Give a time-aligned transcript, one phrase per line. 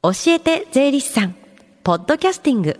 [0.00, 1.34] 教えて税理士さん。
[1.82, 2.78] ポッドキャスティング。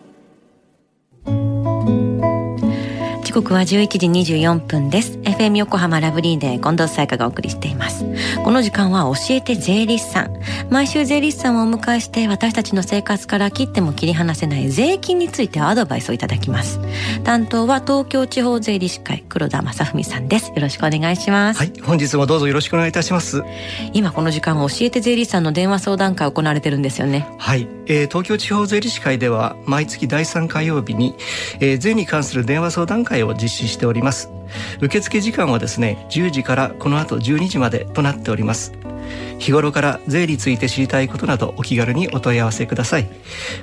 [3.28, 3.66] 時刻は11
[3.98, 5.18] 時24分です。
[5.18, 8.06] FM 横浜ラブリーで近藤沙耶香がお送りしています。
[8.42, 10.40] この時間は教えて税理士さん。
[10.71, 16.80] 毎週税理士さんをお迎えして私たちの生活から切っても切り離せない税金についてアドバイスをいただきます。
[17.23, 20.49] 担当は東京地方税理士会黒田正文さんです。
[20.49, 21.59] よろしくお願いします。
[21.59, 23.43] はい本日もどうぞよろしくお願いいたします。
[23.93, 27.29] 今この時間は教えて税理士さんの電話相談会行われてるんですよね。
[27.37, 31.15] はい、えー、東京地方税理士会では毎月第3火曜日に、
[31.60, 34.31] えー、税に関する電話相談会を実施しております。
[34.81, 38.73] 受付時間はですね10時からこの後12時までとなっております。
[39.39, 43.09] 日頃から税について知りたいことなどお気軽にお問い合わせください。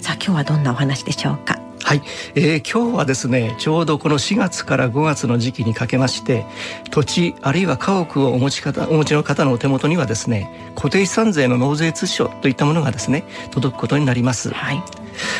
[0.00, 1.58] さあ今日はどんなお話でしょうか？
[1.82, 2.02] はい、
[2.34, 6.44] えー、今日はですねちょうどこの4月から5月の時期にかけまして
[6.90, 14.52] 土地あるいは家屋をお持ち方お持ちの方のお手元にはですね固定資産税の納税通書といったものがですね届くことになります。
[14.52, 14.82] はい、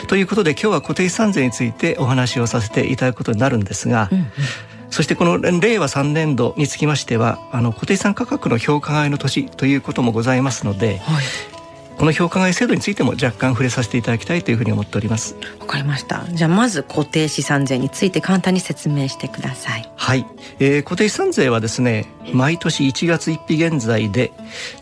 [0.08, 4.26] ということで今日は固定資産税についてお話をさせていただくことになるんですが、うんうん。
[4.90, 11.24] そしてこの令和3年度につきましてはあの固定資産価格の評価外の年ということもございますので、はい、
[12.02, 15.36] この評価外制度についても若干触れさせていただきたいというふうに思っております。
[15.60, 16.26] わかりました。
[16.32, 19.88] じゃあまず固定資産税について簡単に説明してください。
[19.94, 20.26] はい、
[20.58, 24.32] えー、固定資産税はですね毎年1月1日現在で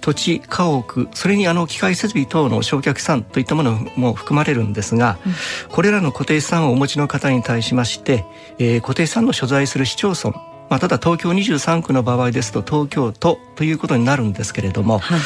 [0.00, 5.34] 土地家屋それにあの機械設備等の焼却産といったものも含まれるんですが、うん、
[5.68, 8.24] これらの固定資産をお持ちの方に対しまして、
[8.58, 15.20] えー、固定資産の所在する市町村まあ、ただ東京23区の場合ですと東京都ということになるんですけれども、はい、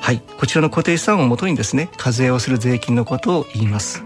[0.00, 4.02] はい、こちらの固定資産をもとにですね課税をする税金のことを言います。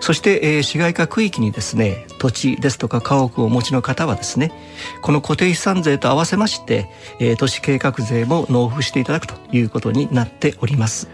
[0.00, 4.52] そして、えー、市街化区域にですね土地ですとか家屋をお持ちの方はですね
[5.00, 6.90] この固定資産税と合わせまして、
[7.20, 11.08] えー、都市計画税も納付していただくということになっております。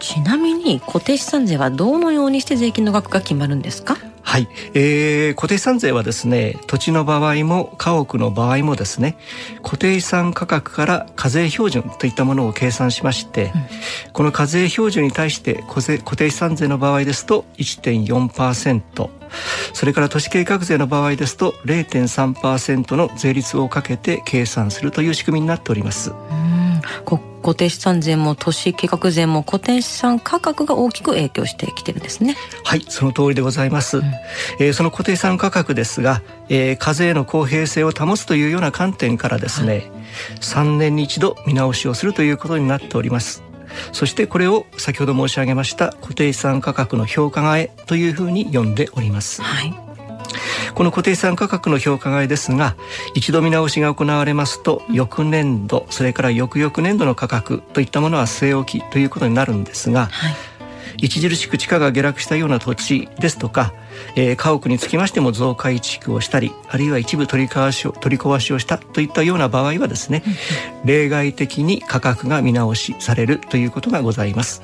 [0.00, 3.96] ちなみに固定資産税はどのようにして税金の額が決まるんですか？
[4.32, 9.18] はい、えー、固定資産税はですね土地の場合も家屋の場合もですね
[9.62, 13.52] 固定資産価格から課税標準といったものを計算しまして、
[14.06, 15.82] うん、この課税標準に対して固
[16.16, 19.10] 定資産税の場合ですと1.4%
[19.74, 26.10] それから都市計画税の場合ですと0.3%の税率をかけて計算するという仕組みになっております。
[26.10, 32.36] うん固定資産税も都市計画税も固定資産価格が大きく影響してきてるんですね。
[32.64, 34.04] はいその通りでございます、うん、
[34.60, 39.82] えー、その固定資産価格ですが、えー、課税の公平性を保つというような観点からですね、はい、
[40.40, 43.42] 3年に一度見直しをするということになっております。
[43.92, 49.91] そしてこれを先ほど申し上げました固定資産価格の評価替えというふうに呼んでおります、はい
[50.74, 52.76] この固定資産価格の評価外ですが
[53.14, 60.34] 一度見直しが行われますと翌年度それから翌々年度の価格といったものは据え置きということになるんですが、はい、
[61.06, 63.72] 著しく地価が下落したような土地ですとか、
[64.16, 70.22] えー、家屋につきましても増改築をしたりあるいは一部取り壊しを取り壊しをしたといったような場合はですね
[70.84, 74.62] 例外的に価格が見直しされるということがございます。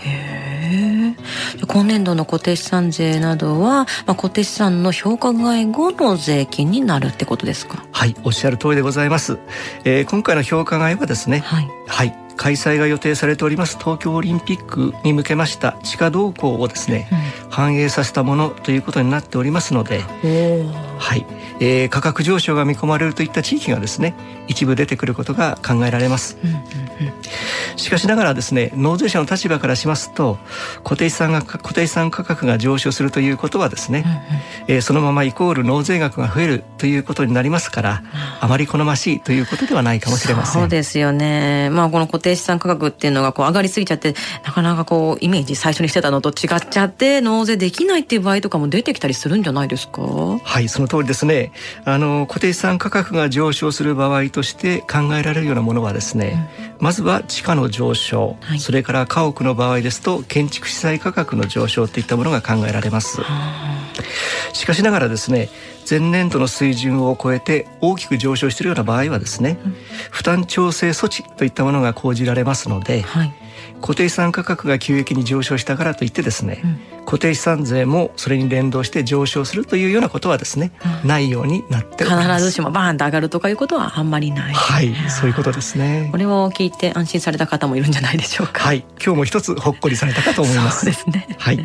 [1.67, 7.85] 今年度の固定資産税などは、まあ、固定資産の評価外後の税金になるってことですか？
[7.93, 9.39] はいおっしゃる通りでございます、
[9.85, 21.27] えー、今回の評価外はですねはい、はい開催が予定されております東京オリンピックに向けました地下動向をですね、うん、反映させたものということになっておりますので、はい、
[21.59, 24.15] えー、価格上昇が見込まれるといった地域がですね
[24.47, 26.55] 一部出てくることが考えられます、うんう
[27.77, 30.39] しかしながらですね納税者の立場からしますと
[30.85, 34.19] 固定資産が固定資産価格が上昇するということはですね、うんうん、
[34.69, 38.03] えー、そのままイコール納税額が増えるということになりますから、
[38.41, 40.63] あまり好ましいということではないかもしれません。
[40.63, 41.71] そうですよね。
[41.71, 44.15] まあこの固定資産価格っていうのがこう上がりすぎちゃって
[44.45, 50.03] なかなかこうイメージ最初にしてたのと違っちゃって納税できないっていう場合とかも出てきたりするんじゃないですか？
[50.03, 51.53] はいその通りですね。
[51.85, 63.21] あの固定資産価格が上昇する場合として考えられるようなものはですね、うん、まずは地価の上昇、はい、それから家屋の場合ですと建築資材価格の上昇といったものが考えられます。
[64.53, 65.49] しかしながらですね
[65.89, 69.73] 前年度の水準を超えて大きく上昇しているような場合はですね、うん、
[70.11, 73.48] 負担調整措置といったものが講じられますので、はい
[73.81, 80.73] 固定資産価格が急激に上昇したからといってですね、うん、固定資産税もそれに連動して上昇するというようなことはですね、
[81.03, 84.55] うん、ないようになって必ずしもバーンと上がるとかいうことはあんまりない。
[84.55, 86.09] はいそういうことですね。
[86.11, 88.63] これを聞いて安心された方もいるんじゃないでしょうか。
[88.63, 90.81] はい今日も一つほっこりされたかと思います。
[90.81, 91.37] そうですね。
[91.39, 91.65] はい。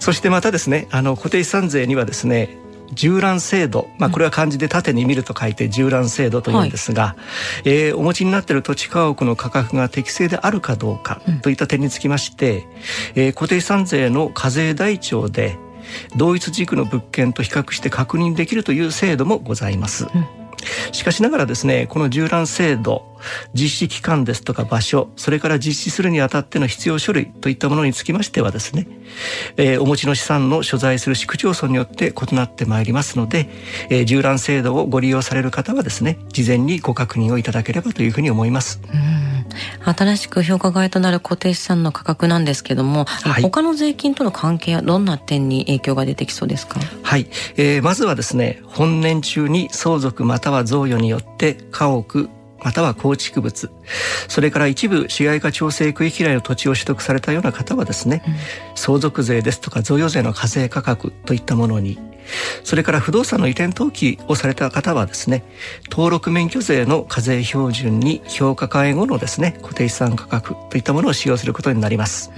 [0.00, 2.56] そしてまたですねあの固定資産税にはですね
[2.94, 7.16] 縦覧制度、まあ、これは漢字で縦に見ると書いて縦覧制度というんですが、は
[7.64, 15.58] い、えー、お持ちになっている土地家屋の価格が適正であるかどうかといった点につきまして、うん、えー、固定資産税の課税台帳で
[16.16, 20.06] 同一軸の物件と比較して確認できるという制度もございます。
[20.14, 20.41] うん
[20.92, 23.04] しかしながらですね、この縦覧制度、
[23.54, 28.86] 実施期間ですとか場所、それから実施するにあたっての必要書類といったものにつきましてはですね、
[29.56, 33.48] えー、お持ちの資産の所在する市区町村によって異なってまいりますので、
[33.90, 38.80] えー、縦覧制度をご利用される方はですね、事前にご確認をいただければというふうに思います。
[39.84, 46.80] 新しく評価外となる固定資産の価格なんですけども、はい、他の税金との関係はどんな点に影響が出てきそうですか？
[47.02, 47.26] はい、
[47.56, 52.28] えー、まずはですね本年中に相続または贈与によって家屋
[52.62, 53.70] または構築物。
[54.28, 58.34] それから一部市街化調整区域内の土地を取得されたような方はですね、うん、
[58.76, 61.98] 相続税ですとか贈与税の課税価格といったものに。
[62.64, 65.42] それから不動産の移転登記をされた方はですね
[65.90, 72.30] 登録免許税の課税標準に評価換え後のですね固定資産価格といったものを使用することになります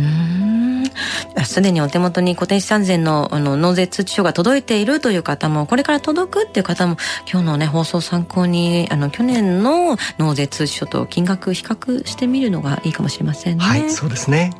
[1.44, 6.96] すでにお手元に固定資産税のあの納税通知書が届いているという方もこれから届くっていう方も
[7.31, 14.52] 今日のね放送参考にあの去年の納税通知書と金額比較してみるのがいいかもしれませんねはいそうですね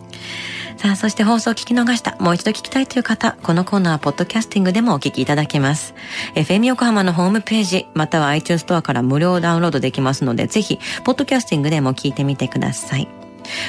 [0.77, 5.95] さあ、そして放送を聞き逃した、もう一度聞きたいという方、このコーナー、ポッドキャスティングでもお聞きいただけます。
[6.35, 13.09] FM 横浜のホームページ、または iTunes ストアから無料ダウンロードできますので、ぜひ、ポッドキャスティングでも聞いてみてください。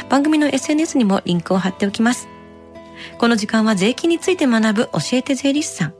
[0.09, 2.34] 番組の SNS にもリンクを貼っておきます。
[3.17, 5.93] この時間は税金について学ぶ教えて税理士さん。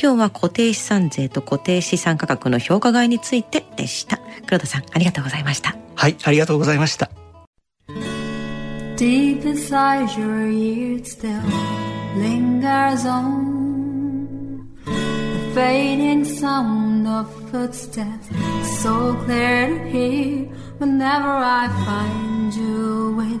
[0.00, 4.20] 今日は固定資産税と固定資産価格の評価外についてでした。
[4.46, 5.76] 黒田さん、ありがとうございました。
[5.94, 7.10] はい、ありがとうございました。
[8.96, 11.40] Deep inside your ears still
[12.16, 18.28] lingers on the fading sound of footsteps,
[18.82, 20.48] so clear to hear
[20.78, 23.40] whenever I find you with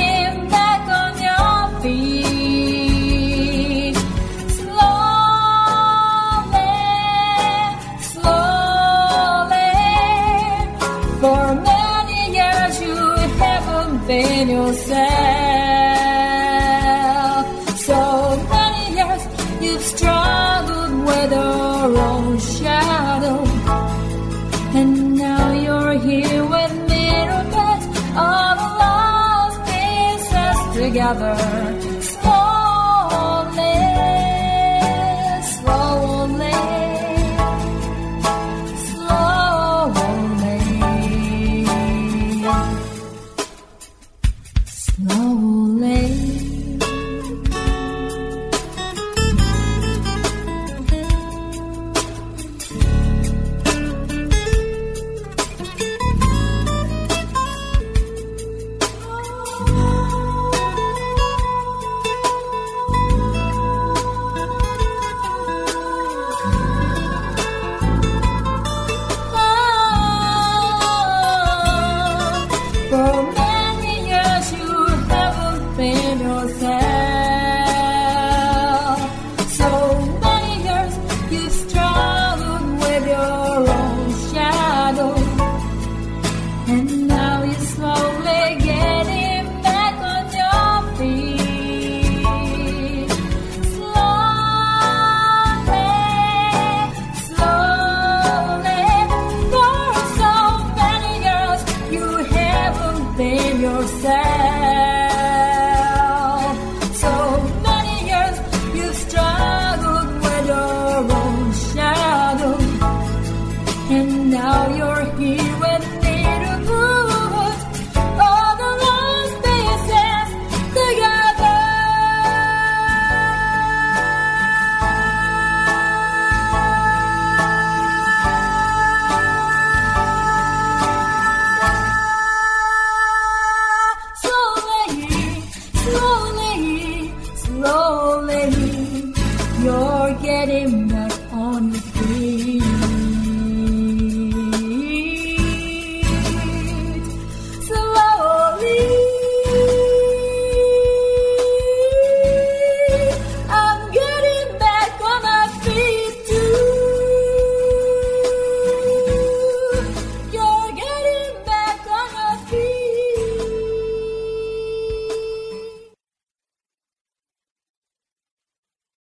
[26.01, 31.90] here with mirror pets, all the lost pieces together.